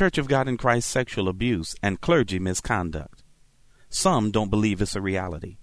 [0.00, 3.22] Church of God in Christ sexual abuse and clergy misconduct.
[3.90, 5.58] Some don't believe it's a reality.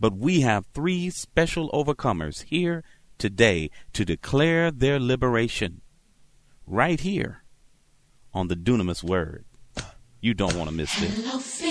[0.00, 2.82] But we have three special overcomers here
[3.18, 5.82] today to declare their liberation
[6.66, 7.44] right here
[8.32, 9.44] on the Dunamis Word.
[10.22, 11.69] You don't want to miss this.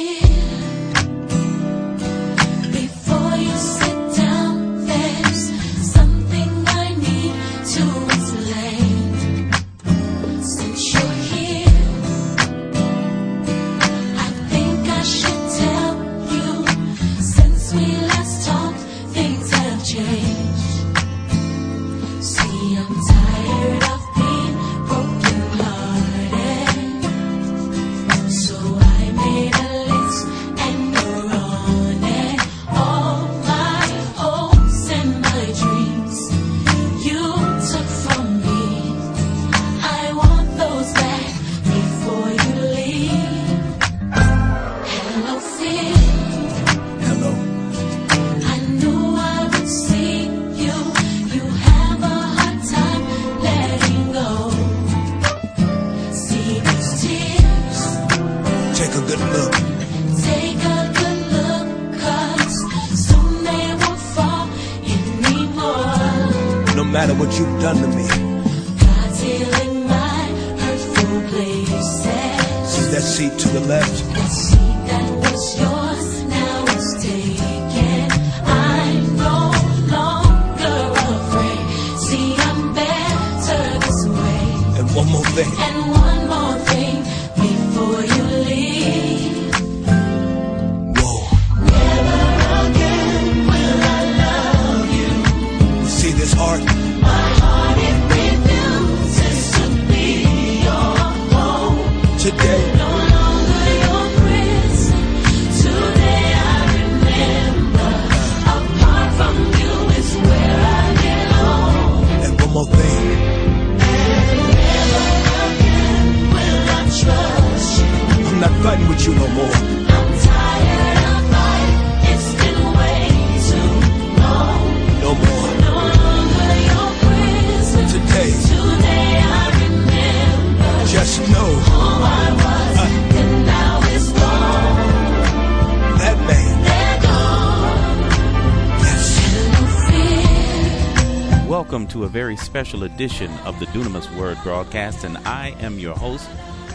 [141.89, 146.29] To a very special edition of the Dunamis Word broadcast, and I am your host,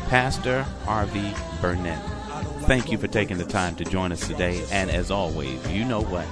[0.09, 2.03] Pastor Harvey Burnett.
[2.63, 6.03] Thank you for taking the time to join us today, and as always, you know
[6.03, 6.27] what?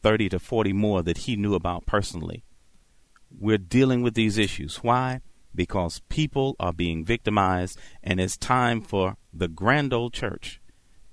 [0.04, 2.44] 30 to 40 more that he knew about personally.
[3.32, 4.84] We're dealing with these issues.
[4.84, 5.22] Why?
[5.56, 10.61] Because people are being victimized, and it's time for the grand old church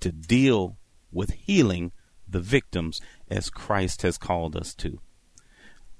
[0.00, 0.76] to deal
[1.12, 1.92] with healing
[2.28, 3.00] the victims
[3.30, 4.98] as Christ has called us to.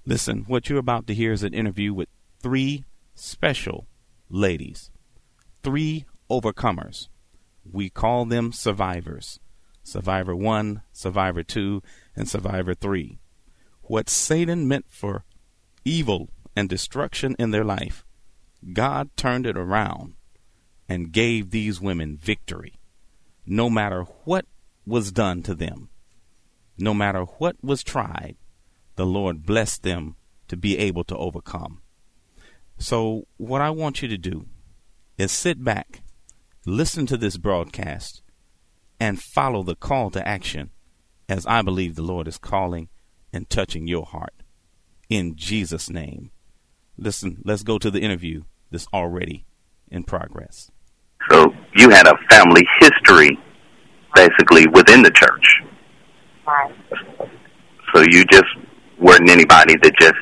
[0.05, 2.09] Listen, what you're about to hear is an interview with
[2.41, 2.85] three
[3.15, 3.87] special
[4.29, 4.91] ladies,
[5.63, 7.09] three overcomers.
[7.71, 9.41] We call them survivors
[9.89, 11.83] Survivor 1, Survivor 2,
[12.15, 13.19] and Survivor 3,
[13.83, 15.25] what Satan meant for
[15.83, 18.05] evil and destruction in their life,
[18.75, 20.15] God turned it around
[20.89, 22.78] and gave these women victory,
[23.49, 24.47] no matter what
[24.87, 25.89] was done to them,
[26.79, 28.37] no matter what was tried,
[28.97, 30.17] the Lord blessed them
[30.49, 31.83] to be able to overcome.
[32.79, 34.47] So, what I want you to do
[35.17, 36.03] is sit back,
[36.65, 38.23] listen to this broadcast,
[39.01, 40.71] and follow the call to action
[41.29, 42.89] as I believe the Lord is calling
[43.33, 44.43] and touching your heart.
[45.09, 46.31] In Jesus' name.
[46.97, 49.47] Listen, let's go to the interview that's already
[49.91, 50.71] in progress.
[51.31, 53.39] So you had a family history,
[54.15, 55.63] basically, within the church.
[56.47, 56.73] Right.
[57.95, 58.45] So you just
[58.99, 60.15] weren't anybody that just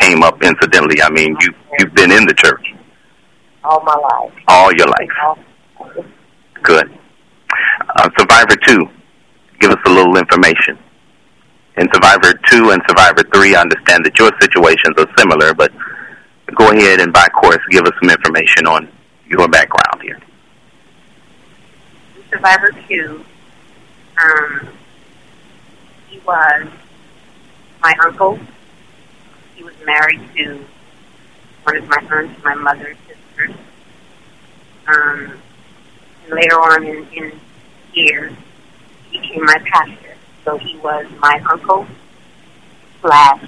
[0.00, 1.02] came up incidentally.
[1.02, 2.72] I mean, you you've been in the church
[3.64, 4.32] All my life.
[4.48, 5.98] all your life.
[6.62, 6.90] Good.
[7.96, 8.86] Uh, Survivor two,
[9.60, 10.78] give us a little information.
[11.76, 15.72] In Survivor two and Survivor three, I understand that your situations are similar, but
[16.56, 18.88] go ahead and by course give us some information on
[19.28, 20.18] your background here.
[22.34, 23.24] Survivor 2,
[24.20, 24.68] um,
[26.08, 26.66] he was
[27.80, 28.40] my uncle.
[29.54, 30.64] He was married to
[31.62, 33.56] one of my aunts, my mother's sisters.
[34.88, 35.38] Um,
[36.24, 37.40] and later on in, in
[37.92, 38.32] years,
[39.10, 40.16] he became my pastor.
[40.44, 41.86] So he was my uncle
[43.00, 43.46] slash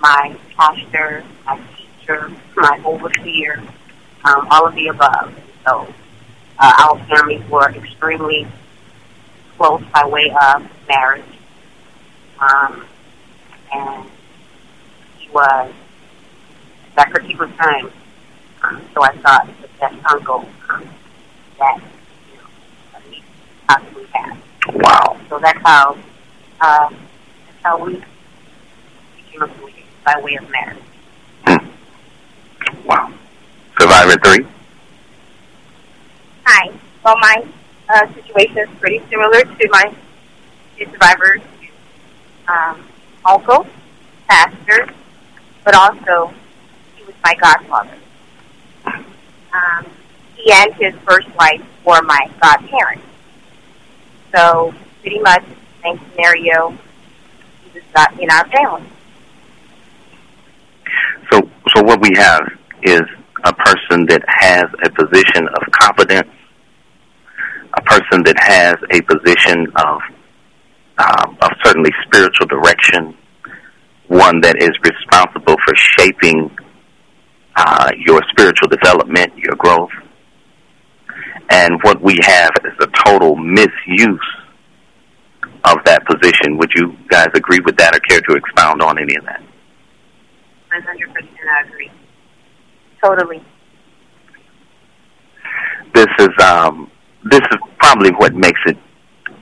[0.00, 3.62] my pastor, my teacher, my overseer,
[4.24, 5.32] um, all of the above.
[5.64, 5.94] So
[6.60, 8.46] uh, our families were extremely
[9.56, 11.24] close by way of marriage.
[12.38, 12.84] Um,
[13.72, 14.04] and
[15.18, 15.72] he was,
[16.96, 17.90] that particular time,
[18.62, 20.88] um, so I thought the best uncle um,
[21.58, 21.80] that
[22.30, 23.22] you know, we
[23.66, 24.36] possibly had.
[24.74, 25.18] Wow.
[25.30, 25.96] So that's how,
[26.60, 28.02] uh, that's how we
[29.16, 30.82] became affiliated by way of marriage.
[31.46, 32.86] Hmm.
[32.86, 33.12] Wow.
[33.78, 34.46] Survivor 3?
[37.10, 37.44] Well, my
[37.88, 39.92] uh, situation is pretty similar to my
[40.78, 41.40] survivors.
[42.46, 42.86] Um,
[43.24, 43.66] uncle,
[44.28, 44.94] pastor,
[45.64, 46.32] but also
[46.94, 47.96] he was my godfather.
[48.84, 49.86] Um,
[50.36, 53.04] he and his first wife were my godparents.
[54.32, 55.42] So pretty much,
[55.82, 56.70] same scenario.
[57.64, 58.88] He was not in our family.
[61.32, 61.40] So,
[61.74, 62.52] so what we have
[62.84, 63.02] is
[63.42, 66.39] a person that has a position of competence, a
[67.90, 70.00] person that has a position of,
[70.98, 73.16] um, of certainly spiritual direction,
[74.06, 76.56] one that is responsible for shaping
[77.56, 79.90] uh, your spiritual development, your growth.
[81.50, 84.28] And what we have is a total misuse
[85.64, 86.56] of that position.
[86.58, 89.42] Would you guys agree with that or care to expound on any of that?
[90.72, 91.90] 100% I agree.
[93.02, 93.42] Totally.
[95.92, 96.90] this is um
[97.24, 98.76] this is probably what makes it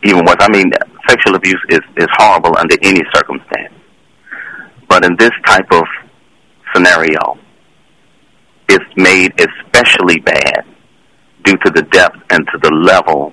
[0.05, 0.37] even worse.
[0.41, 0.71] I mean,
[1.09, 3.75] sexual abuse is is horrible under any circumstance,
[4.89, 5.85] but in this type of
[6.75, 7.39] scenario,
[8.69, 10.65] it's made especially bad
[11.45, 13.33] due to the depth and to the level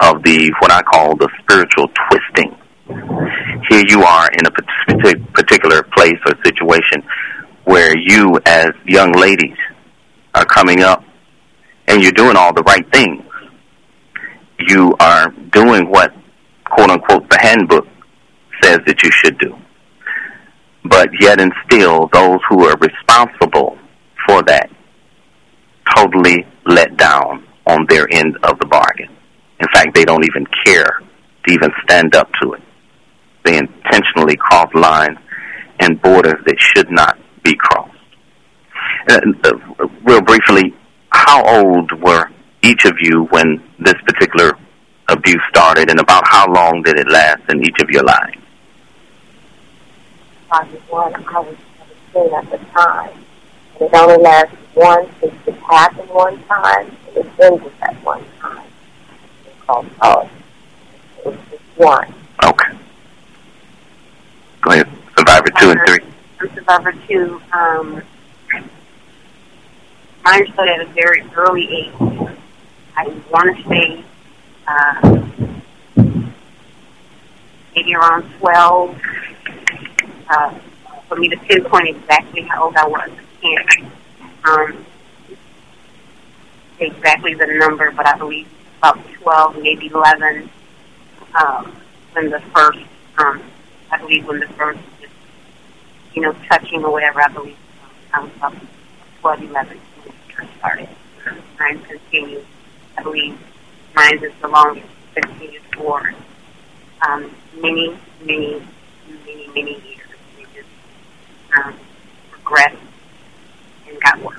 [0.00, 2.56] of the what I call the spiritual twisting.
[3.68, 7.02] Here you are in a partic- particular place or situation
[7.64, 9.56] where you, as young ladies,
[10.34, 11.04] are coming up
[11.86, 13.22] and you're doing all the right things.
[14.68, 16.12] You are doing what,
[16.64, 17.86] quote unquote, the handbook
[18.62, 19.56] says that you should do.
[20.84, 23.78] But yet and still, those who are responsible
[24.26, 24.70] for that
[25.96, 29.08] totally let down on their end of the bargain.
[29.60, 31.00] In fact, they don't even care
[31.46, 32.62] to even stand up to it.
[33.44, 35.18] They intentionally cross lines
[35.80, 37.96] and borders that should not be crossed.
[39.10, 40.74] Uh, uh, real briefly,
[41.10, 42.30] how old were
[42.62, 44.56] each of you when this particular
[45.08, 48.38] abuse started, and about how long did it last in each of your lives?
[50.52, 51.56] I was one, I was
[52.12, 53.10] 17 at the time.
[53.80, 58.24] And it only lasts once, it just happened one time, and it ended at one
[58.40, 58.66] time.
[59.46, 60.30] It's called love.
[61.18, 62.14] It was just one.
[62.44, 62.78] Okay.
[64.62, 64.88] Go ahead.
[65.18, 66.10] Survivor two and three.
[66.40, 67.42] I'm Survivor 2.
[67.52, 68.02] Um,
[70.24, 72.29] mine started at a very early age.
[73.00, 74.04] I want to say
[74.68, 75.00] uh,
[77.74, 79.00] maybe around 12.
[80.28, 80.58] Uh,
[81.08, 83.92] for me to pinpoint exactly how old I was, I can't
[84.44, 84.86] um,
[86.78, 88.46] exactly the number, but I believe
[88.78, 90.50] about 12, maybe 11,
[91.34, 91.76] um,
[92.12, 92.78] when the first,
[93.18, 93.42] um,
[93.90, 94.78] I believe when the first
[96.14, 97.22] you know, touching or whatever.
[97.22, 97.56] I believe
[98.12, 98.54] I was about
[99.20, 100.88] 12, 11 when the church started.
[101.58, 102.44] Mine continued.
[102.96, 103.38] I believe
[103.94, 104.86] mine is the longest.
[105.14, 106.14] Continued for
[107.08, 108.62] um, many, many,
[109.26, 110.08] many, many years.
[110.38, 110.68] It just
[111.58, 111.74] um,
[112.30, 112.76] progressed
[113.88, 114.38] and got worse.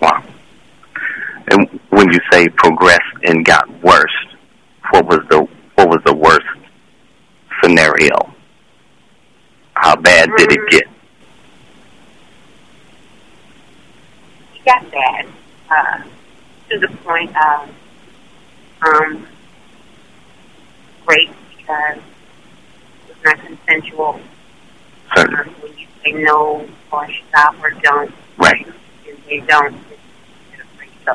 [0.00, 0.24] Wow.
[1.48, 4.26] And when you say progressed and got worse,
[4.90, 5.46] what was the
[5.76, 6.46] what was the worst
[7.62, 8.16] scenario?
[9.74, 10.70] How bad did it Mm.
[10.70, 10.82] get?
[14.56, 15.26] It got bad
[15.70, 16.02] uh,
[16.72, 17.68] to the point of
[18.82, 19.26] um,
[21.06, 22.02] rape because it
[23.08, 24.20] was not consensual.
[25.14, 25.40] Certainly.
[25.40, 28.66] Um, when you say no or stop or don't, Right.
[28.66, 30.92] and they don't, it's it's.
[31.04, 31.12] So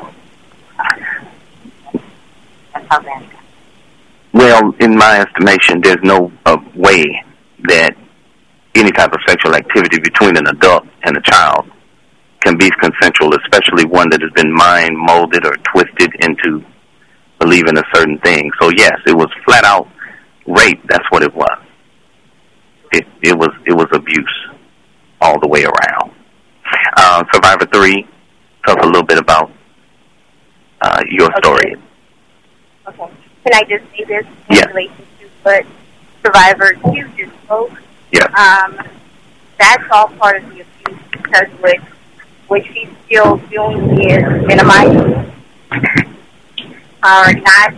[0.78, 0.94] uh,
[2.74, 3.24] that's how bad.
[4.32, 7.04] Well, in my estimation, there's no uh, way
[7.68, 7.96] that
[8.76, 11.68] any type of sexual activity between an adult and a child
[12.40, 16.64] can be consensual, especially one that has been mind molded or twisted into
[17.38, 18.50] believing a certain thing.
[18.60, 19.88] So yes, it was flat out
[20.46, 20.80] rape.
[20.88, 21.58] That's what it was.
[22.92, 24.46] It it was it was abuse
[25.20, 26.12] all the way around.
[26.96, 28.06] Uh, Survivor three,
[28.66, 29.50] tell us a little bit about
[30.80, 31.74] uh, your story.
[32.86, 33.12] Okay.
[33.44, 34.64] Can I just say this in Yeah.
[34.66, 35.66] relation to what
[36.24, 37.72] Survivor 2 just spoke?
[38.12, 38.26] Yes.
[38.36, 38.78] Um,
[39.58, 41.76] that's all part of the abuse because what,
[42.48, 45.32] what she's still doing is minimizing
[47.04, 47.72] or not.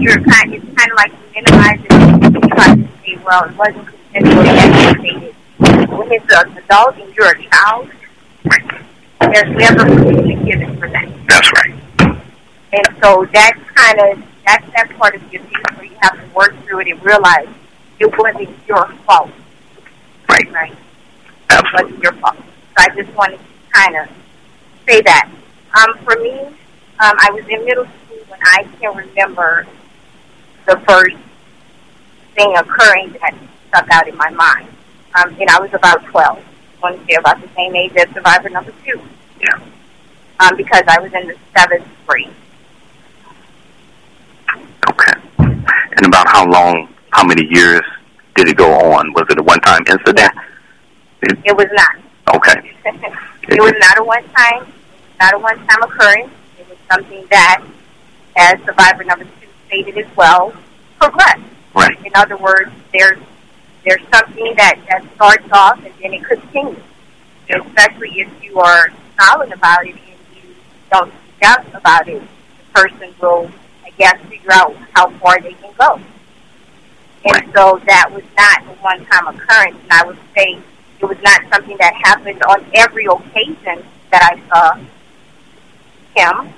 [0.00, 2.34] You're kind, it's kind of like minimizing.
[2.34, 5.34] You try to say, well, it wasn't consensual activated.
[5.58, 7.90] When it's an adult and you're a child,
[9.20, 11.08] there's never permission given for that.
[11.28, 11.74] That's right.
[12.72, 16.34] And so that's kind of that's that part of the abuse where you have to
[16.34, 17.48] work through it and realize
[18.00, 19.30] it wasn't your fault.
[20.28, 20.50] Right.
[20.52, 20.74] Right.
[21.50, 22.36] It wasn't your fault.
[22.36, 22.42] So
[22.78, 24.08] I just wanted to kind of
[24.86, 25.30] say that.
[25.76, 29.66] Um, for me, um, I was in middle school when I can remember
[30.66, 31.16] the first
[32.36, 33.34] thing occurring that
[33.68, 34.68] stuck out in my mind.
[35.16, 36.38] Um, and I was about 12.
[36.38, 36.42] I
[36.82, 39.00] want to say about the same age as survivor number two.
[39.40, 39.60] Yeah.
[40.40, 42.30] Um, because I was in the seventh grade.
[44.88, 45.12] Okay.
[45.38, 47.82] And about how long, how many years
[48.36, 49.12] did it go on?
[49.14, 50.32] Was it a one-time incident?
[51.22, 52.36] It, It was not.
[52.36, 52.72] okay.
[53.48, 54.72] it was not a one time,
[55.20, 56.32] not a one time occurrence.
[56.58, 57.64] It was something that,
[58.36, 60.52] as survivor number two stated as well,
[61.00, 61.40] progressed.
[61.74, 61.98] Right.
[62.04, 63.18] In other words, there's
[63.84, 66.82] there's something that that starts off and then it continues.
[67.50, 68.88] Especially if you are
[69.20, 69.98] silent about it and
[70.34, 70.54] you
[70.90, 73.50] don't speak out about it, the person will,
[73.84, 76.00] I guess, figure out how far they can go.
[77.26, 77.54] And Right.
[77.54, 80.58] so that was not a one time occurrence, and I would say
[81.00, 84.74] it was not something that happened on every occasion that I saw
[86.16, 86.52] him,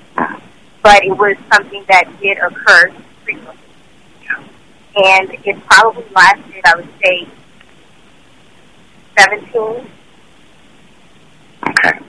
[0.83, 2.91] but it was something that did occur
[3.23, 3.55] frequently.
[4.95, 7.27] And it probably lasted, I would say,
[9.19, 9.87] 17.
[11.67, 11.99] Okay.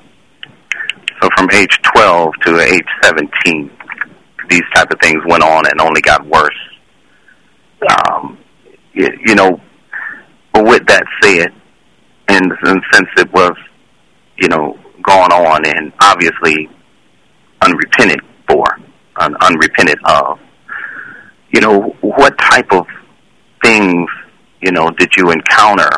[1.21, 3.71] So from age 12 to age 17,
[4.49, 6.51] these type of things went on and only got worse.
[7.83, 7.97] Yeah.
[8.13, 8.39] Um,
[8.93, 9.61] you, you know,
[10.53, 11.53] but with that said,
[12.39, 13.53] and, and since it was,
[14.37, 16.69] you know, going on and obviously
[17.63, 18.65] unrepented for,
[19.17, 20.39] un, unrepented of,
[21.51, 22.87] you know, what type of
[23.63, 24.09] things,
[24.61, 25.91] you know, did you encounter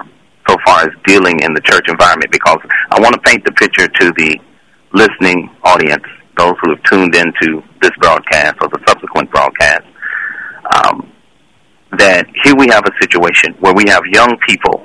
[0.49, 2.31] so far as dealing in the church environment?
[2.33, 2.59] Because
[2.91, 4.39] I want to paint the picture to the
[4.93, 6.05] listening audience,
[6.39, 9.85] those who have tuned into this broadcast or the subsequent broadcast,
[10.75, 11.13] um,
[11.99, 14.85] that here we have a situation where we have young people,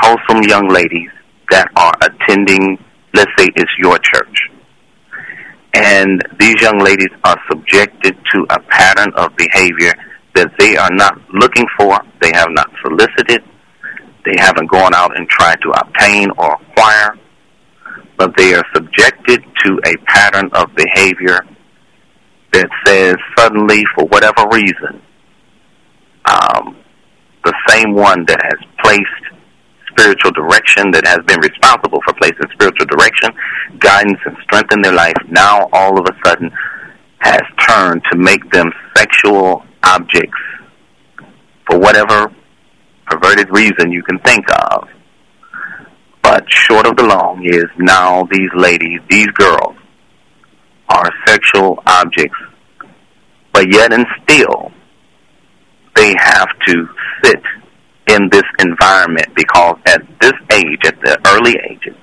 [0.00, 1.10] wholesome young ladies
[1.50, 2.78] that are attending,
[3.14, 4.50] let's say it's your church.
[5.74, 9.92] And these young ladies are subjected to a pattern of behavior
[10.34, 13.42] that they are not looking for, they have not solicited,
[14.24, 17.18] they haven't gone out and tried to obtain or acquire,
[18.16, 21.40] but they are subjected to a pattern of behavior
[22.52, 25.02] that says suddenly, for whatever reason,
[26.26, 26.76] um,
[27.44, 29.23] the same one that has placed
[29.96, 33.30] spiritual direction, that has been responsible for placing spiritual direction,
[33.78, 36.50] guidance, and strength in their life, now all of a sudden
[37.18, 40.38] has turned to make them sexual objects
[41.66, 42.30] for whatever
[43.06, 44.88] perverted reason you can think of.
[46.22, 49.76] But short of the long is now these ladies, these girls,
[50.88, 52.38] are sexual objects.
[53.52, 54.72] But yet and still,
[55.94, 56.88] they have to
[57.22, 57.42] sit
[58.08, 61.96] in this environment because at this age, at the early ages,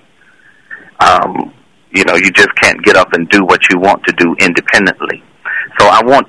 [1.00, 1.54] um,
[1.92, 5.22] you know, you just can't get up and do what you want to do independently.
[5.80, 6.28] So I want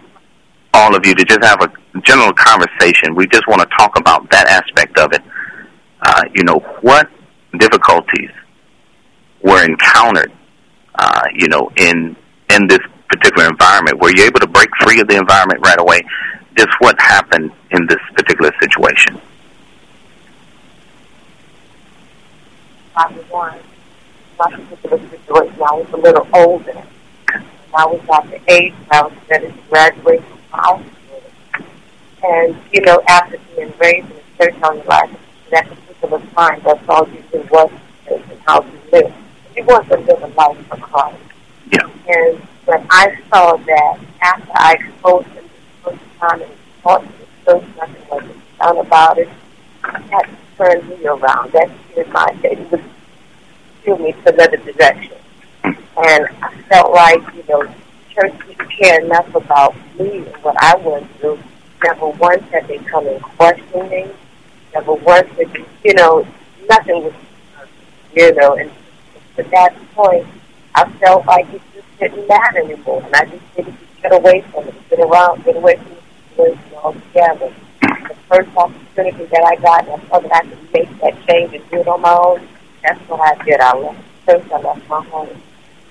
[0.75, 3.15] all of you to just have a general conversation.
[3.15, 5.23] We just want to talk about that aspect of it.
[6.01, 7.09] Uh, you know, what
[7.59, 8.31] difficulties
[9.43, 10.33] were encountered,
[10.97, 12.17] uh, you know, in
[12.51, 14.01] in this particular environment?
[14.01, 16.01] Were you able to break free of the environment right away?
[16.57, 19.21] Just what happened in this particular situation?
[22.97, 23.59] I was one.
[24.39, 26.83] My particular situation, I was a little older.
[27.33, 27.45] And
[27.75, 31.23] I was at the age where I was ready to graduate from high school.
[32.25, 35.11] And, you know, after being raised in a church on your life,
[35.51, 37.71] that particular time, that's all you did was
[38.11, 39.15] and how you live.
[39.57, 41.23] You wasn't living life for Christ.
[41.71, 41.91] Yeah.
[42.09, 45.45] And when I saw that after I exposed him
[45.85, 47.13] the first time and taught him
[47.45, 48.25] the church, nothing was
[48.59, 49.29] done about it,
[49.83, 50.29] that
[50.63, 51.53] turned me around.
[51.53, 52.81] That shifted my it was
[53.81, 55.17] steer me to another direction.
[55.65, 57.65] And I felt like, you know,
[58.11, 61.39] church didn't care enough about me and what I went through.
[61.83, 64.07] Never once had they come and questioned me.
[64.75, 66.27] Never once did, they- you know,
[66.69, 67.13] nothing was,
[68.15, 68.71] you know, and
[69.37, 70.27] to that point,
[70.75, 73.03] I felt like it just didn't matter anymore.
[73.05, 76.01] And I just needed to get away from it, get around, get away from the
[76.29, 77.53] situation altogether.
[78.33, 81.81] First opportunity that I got, and saw that I could make that change and do
[81.81, 82.49] it on my own,
[82.83, 83.61] that's what I did.
[83.61, 85.43] I left first, I left my home.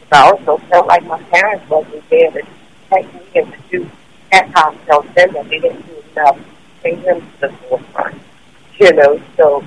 [0.09, 2.41] But I also felt like my parents wasn't there to
[2.89, 3.91] take me and to do
[4.31, 6.43] that's how I felt then that they didn't do enough to
[6.81, 8.21] bring him to the forefront.
[8.79, 9.63] You know, so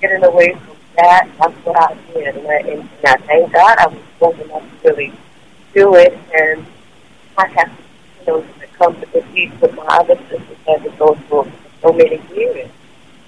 [0.00, 2.36] getting away from that, that's what I did.
[2.36, 5.12] And I, and I thank God I was old enough to really
[5.74, 6.18] do it.
[6.34, 6.66] And
[7.36, 7.82] I have to,
[8.20, 11.52] you know, to come to the peace with my other sisters had to go through
[11.82, 12.70] so many years.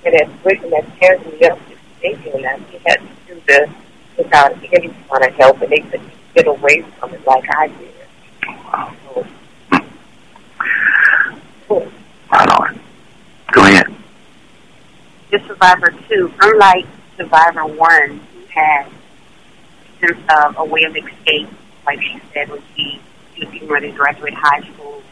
[0.05, 3.71] And as Britain that tears me up to thinking that he had to do this
[4.17, 7.95] without any kind of help and they couldn't get away from it like I did.
[9.15, 9.27] So,
[11.69, 11.93] cool.
[12.33, 12.81] Right on.
[13.53, 13.87] Go ahead.
[15.31, 18.87] The Survivor 2, unlike Survivor 1, who had
[20.01, 21.49] sense of a way of escape,
[21.87, 23.01] like she said, when she,
[23.35, 25.03] she was getting ready to graduate high school,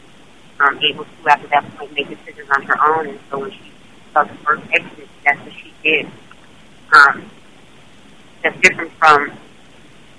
[0.59, 3.07] um, able to, after that point, make decisions on her own.
[3.07, 3.71] And so when she
[4.13, 6.07] saw the first exit, that's what she did.
[6.91, 7.29] Um,
[8.43, 9.31] that's different from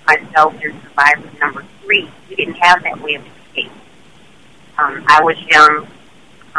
[0.06, 2.10] myself and Survivor number 3.
[2.28, 3.72] We didn't have that way of escape.
[4.78, 5.86] Um, I was young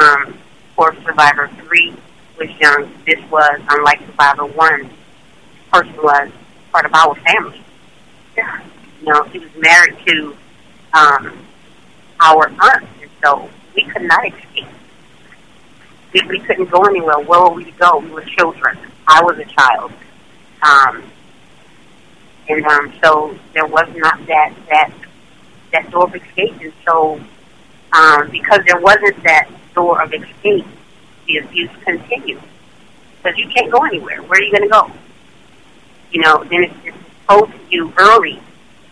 [0.02, 0.38] um,
[0.76, 1.96] for Survivor 3
[2.39, 2.91] was young.
[3.06, 4.91] This was, unlike Survivor 1, this
[5.72, 6.32] person was
[6.72, 7.62] part of our family.
[8.38, 8.44] You
[9.08, 10.38] know, he was married to
[10.94, 11.46] um,
[12.20, 14.68] our aunt, and so we could not escape.
[16.14, 17.20] We, we couldn't go anywhere.
[17.20, 18.00] Where were we to go?
[18.00, 18.78] We were children.
[19.08, 19.92] I was a child.
[20.62, 21.04] Um,
[22.50, 24.92] and um, so there was not that, that,
[25.72, 26.60] that door of escape.
[26.62, 27.20] And so
[27.94, 30.66] um, because there wasn't that door of escape,
[31.28, 32.42] the abuse continued.
[33.18, 34.22] Because you can't go anywhere.
[34.24, 34.92] Where are you going to go?
[36.12, 38.42] You know, then it's, it's told to you early,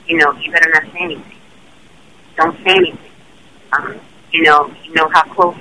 [0.07, 1.37] you know, you better not say anything.
[2.37, 3.11] Don't say anything.
[3.73, 3.99] Um,
[4.31, 5.57] you know, you know how close,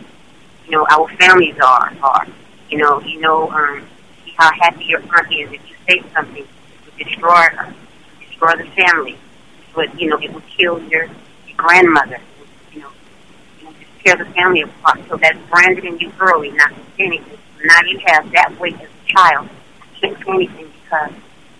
[0.65, 2.27] you know, our families are, are.
[2.71, 3.87] You know, you know um,
[4.37, 6.43] how happy your aunt is if you say something.
[6.45, 7.75] It would destroy her,
[8.21, 9.13] destroy the family.
[9.13, 12.21] It would, you know, it would kill your, your grandmother.
[12.73, 12.91] You know,
[13.59, 15.01] you know, just tear the family apart.
[15.09, 17.39] So that's branded in you early, not anything.
[17.65, 19.49] Now you have that weight as a child.
[19.81, 21.13] I can't say anything because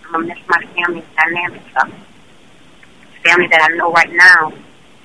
[0.05, 1.89] I'm gonna miss my family's dynamics up.
[3.23, 4.53] Family that I know right now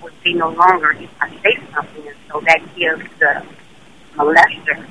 [0.05, 3.45] would be no longer if I say something, and so that gives the
[4.14, 4.87] molester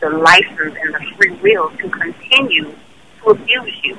[0.00, 2.74] the license and the free will to continue
[3.22, 3.96] to abuse you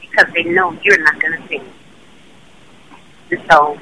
[0.00, 1.62] because they know you're not going to say.
[3.30, 3.78] And so,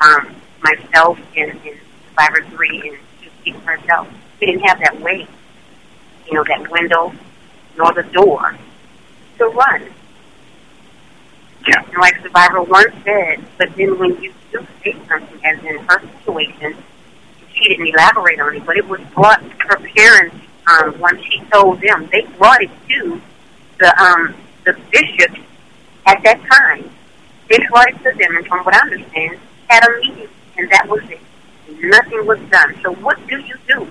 [0.00, 1.78] um, myself and, and
[2.08, 3.78] Survivor 3 and she speak for
[4.40, 5.26] we didn't have that way,
[6.26, 7.12] you know, that window
[7.76, 8.56] nor the door
[9.38, 9.82] to run.
[11.66, 11.84] Yeah.
[11.84, 16.02] And like Survivor 1 said, but then when you do say something, as in her
[16.18, 16.76] situation,
[17.54, 21.40] she didn't elaborate on it, but it was brought to her parents um, when she
[21.52, 22.08] told them.
[22.10, 23.20] They brought it to
[23.78, 25.36] the um, the bishop
[26.06, 26.90] at that time.
[27.48, 30.88] They brought it to them, and from what I understand, had a meeting, and that
[30.88, 31.20] was it.
[31.80, 32.74] Nothing was done.
[32.82, 33.88] So what do you do?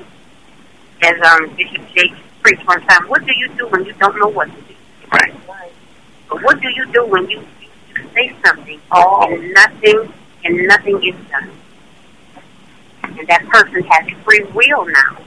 [1.01, 4.27] As um, Bishop Jakes preached one time, what do you do when you don't know
[4.27, 4.75] what to do?
[5.11, 5.33] Right.
[6.29, 7.43] But what do you do when you
[8.13, 11.51] say something and nothing and nothing is done?
[13.03, 15.17] And that person has free will now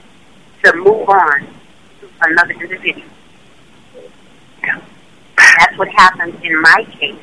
[0.65, 1.41] to move on
[2.01, 3.07] to another individual.
[4.63, 7.21] that's what happened in my case.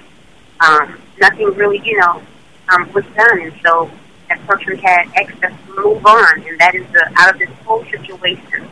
[0.59, 2.21] Um, nothing really, you know,
[2.69, 3.91] um, was done, and so
[4.29, 7.83] that person had access to move on, and that is the out of this whole
[7.85, 8.67] situation.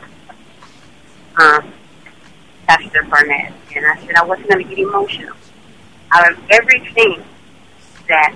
[1.36, 1.72] Um,
[2.66, 5.36] Pastor Burnett, and I said I wasn't going to get emotional.
[6.12, 7.22] Out of everything
[8.08, 8.34] that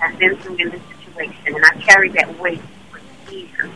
[0.00, 3.00] has been through in this situation, and I carried that weight for
[3.32, 3.70] years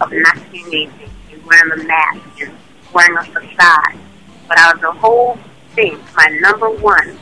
[0.00, 2.56] of not seeing anything and wearing a mask and
[2.94, 3.98] wearing a facade.
[4.48, 5.38] But out of the whole
[5.74, 7.18] thing, my number one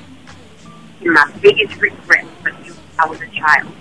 [1.01, 2.79] and my biggest regret was.
[2.99, 3.73] I was a child.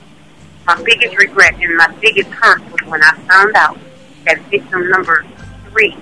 [0.68, 3.80] My biggest regret and my biggest hurt was when I found out
[4.26, 5.26] that victim number
[5.72, 5.98] three,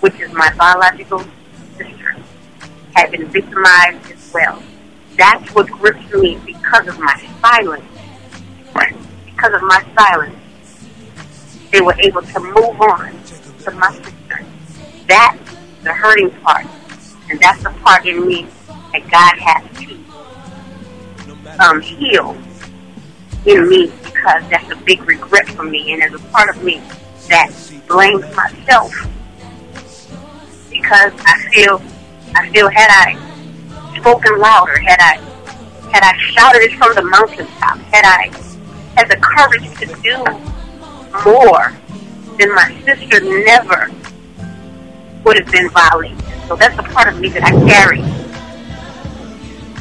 [0.00, 1.24] which is my biological
[1.76, 2.14] sister,
[2.94, 4.62] had been victimized as well.
[5.16, 7.84] That's what gripped me because of my silence.
[9.24, 10.36] Because of my silence,
[11.72, 13.18] they were able to move on
[13.64, 14.44] to my sister.
[15.08, 16.66] That's the hurting part.
[17.30, 18.46] And that's the part in me
[18.92, 19.96] that God has to
[21.64, 22.36] um, heal
[23.46, 25.92] in me because that's a big regret for me.
[25.92, 26.82] And there's a part of me
[27.28, 27.50] that
[27.88, 28.92] blames myself
[30.70, 31.82] because I feel,
[32.34, 33.25] I feel had I
[34.06, 35.16] spoken louder, had I,
[35.90, 38.30] had I shouted it from the mountaintop, had I
[38.94, 40.16] had the courage to do
[41.28, 41.72] more,
[42.38, 43.90] then my sister never
[45.24, 46.22] would have been violated.
[46.46, 48.00] So that's a part of me that I carry.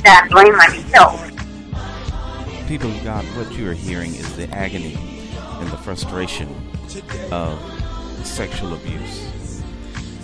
[0.01, 1.21] That I blame myself.
[2.67, 4.97] People of God, what you are hearing is the agony
[5.29, 6.49] and the frustration
[7.31, 7.59] of
[8.23, 9.61] sexual abuse.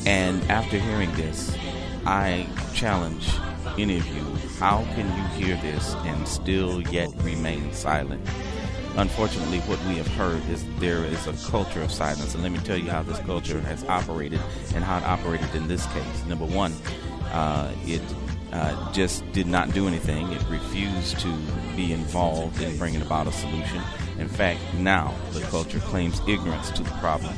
[0.07, 1.55] And after hearing this,
[2.03, 3.29] I challenge
[3.77, 4.31] any of you
[4.61, 8.23] how can you hear this and still yet remain silent?
[8.95, 12.35] Unfortunately, what we have heard is there is a culture of silence.
[12.35, 14.39] And let me tell you how this culture has operated
[14.75, 16.25] and how it operated in this case.
[16.27, 16.73] Number one,
[17.31, 18.03] uh, it
[18.53, 20.31] uh, just did not do anything.
[20.31, 21.35] It refused to
[21.75, 23.81] be involved in bringing about a solution.
[24.19, 27.33] In fact, now the culture claims ignorance to the problem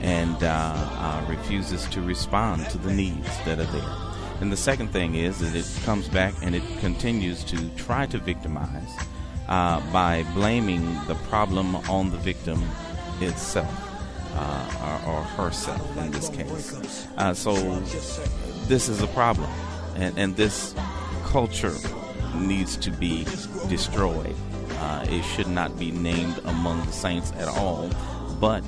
[0.00, 4.03] and uh, uh, refuses to respond to the needs that are there.
[4.40, 8.18] And the second thing is that it comes back and it continues to try to
[8.18, 8.90] victimize
[9.48, 12.62] uh, by blaming the problem on the victim
[13.20, 13.72] itself
[14.34, 17.06] uh, or, or herself in this case.
[17.16, 17.54] Uh, so
[18.66, 19.50] this is a problem,
[19.96, 20.74] and, and this
[21.24, 21.74] culture
[22.34, 23.24] needs to be
[23.68, 24.34] destroyed.
[24.78, 27.88] Uh, it should not be named among the saints at all.
[28.44, 28.62] But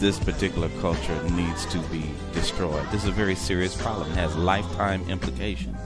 [0.00, 2.82] this particular culture needs to be destroyed.
[2.90, 4.10] This is a very serious problem.
[4.12, 5.76] It has lifetime implications.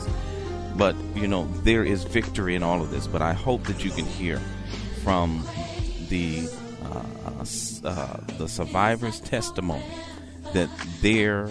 [0.77, 3.09] But, you know, there is victory in all of this.
[3.09, 4.40] But I hope that you can hear
[5.03, 5.44] from
[6.09, 6.49] the
[6.85, 7.44] uh,
[7.85, 9.83] uh, the survivor's testimony
[10.53, 10.70] that
[11.01, 11.49] there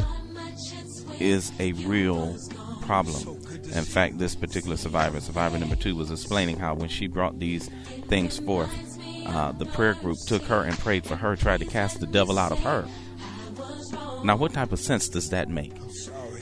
[1.20, 2.38] is a real
[2.84, 3.38] problem.
[3.74, 7.70] In fact, this particular survivor, survivor number two, was explaining how when she brought these
[8.08, 8.72] things forth,
[9.30, 12.38] uh, the prayer group took her and prayed for her, tried to cast the devil
[12.38, 12.86] out of her.
[14.24, 15.74] Now, what type of sense does that make?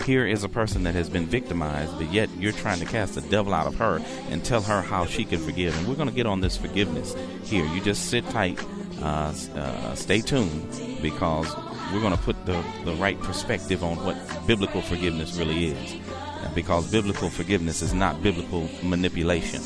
[0.06, 3.22] Here is a person that has been victimized, but yet you're trying to cast the
[3.22, 5.78] devil out of her and tell her how she can forgive.
[5.78, 7.66] And we're going to get on this forgiveness here.
[7.66, 8.60] You just sit tight,
[9.02, 10.70] uh, uh, stay tuned,
[11.02, 11.54] because
[11.94, 14.16] we're going to put the, the right perspective on what
[14.48, 15.96] biblical forgiveness really is.
[16.56, 19.62] Because biblical forgiveness is not biblical manipulation.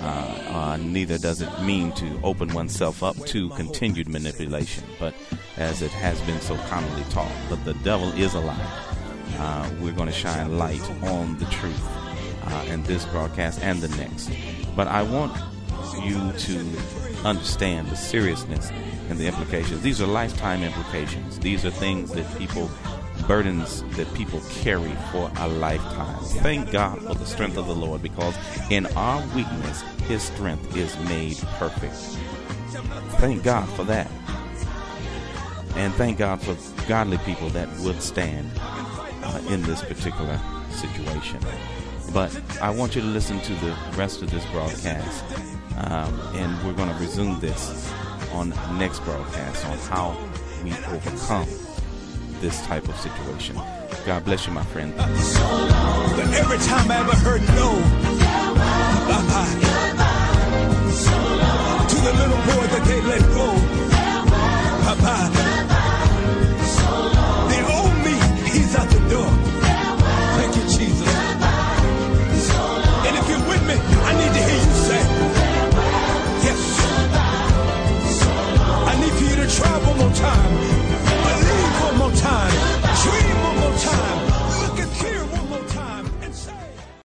[0.00, 0.04] Uh,
[0.48, 5.14] uh, neither does it mean to open oneself up to continued manipulation, but
[5.56, 7.32] as it has been so commonly taught.
[7.48, 8.86] But the devil is a lie.
[9.36, 11.88] Uh, we're going to shine light on the truth
[12.44, 14.30] uh, in this broadcast and the next.
[14.74, 15.36] But I want
[16.02, 16.78] you to
[17.24, 18.70] understand the seriousness
[19.08, 19.82] and the implications.
[19.82, 21.38] These are lifetime implications.
[21.38, 22.70] These are things that people
[23.30, 26.20] burdens that people carry for a lifetime.
[26.42, 28.34] Thank God for the strength of the Lord because
[28.70, 31.94] in our weakness, His strength is made perfect.
[33.20, 34.10] Thank God for that.
[35.76, 36.56] And thank God for
[36.88, 40.40] godly people that would stand uh, in this particular
[40.72, 41.38] situation.
[42.12, 45.24] But I want you to listen to the rest of this broadcast,
[45.76, 47.92] um, and we're going to resume this
[48.32, 50.18] on next broadcast on how
[50.64, 51.69] we overcome
[52.40, 53.56] this type of situation.
[54.06, 54.94] God bless you, my friend.
[54.96, 55.08] But
[56.32, 57.70] every time I ever heard no.
[59.16, 59.46] Uh-uh.
[61.88, 63.69] To the little boy that they let go.